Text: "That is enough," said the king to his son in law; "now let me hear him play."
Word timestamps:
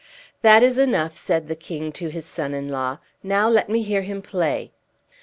"That 0.41 0.63
is 0.63 0.79
enough," 0.79 1.15
said 1.15 1.47
the 1.47 1.55
king 1.55 1.91
to 1.91 2.07
his 2.07 2.25
son 2.25 2.55
in 2.55 2.69
law; 2.69 2.97
"now 3.21 3.47
let 3.47 3.69
me 3.69 3.83
hear 3.83 4.01
him 4.01 4.23
play." 4.23 4.71